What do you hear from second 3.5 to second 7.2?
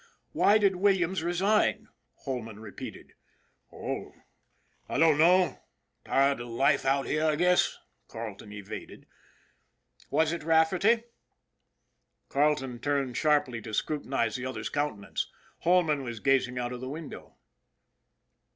Oh, I don't know. Tired of the life out